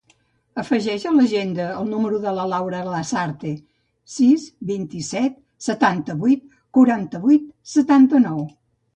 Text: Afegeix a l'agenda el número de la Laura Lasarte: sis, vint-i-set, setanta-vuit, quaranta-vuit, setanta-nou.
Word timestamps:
Afegeix 0.59 1.03
a 1.07 1.11
l'agenda 1.15 1.65
el 1.81 1.89
número 1.89 2.21
de 2.21 2.31
la 2.37 2.45
Laura 2.53 2.79
Lasarte: 2.87 3.51
sis, 4.13 4.45
vint-i-set, 4.69 5.35
setanta-vuit, 5.65 6.47
quaranta-vuit, 6.79 7.45
setanta-nou. 7.75 8.41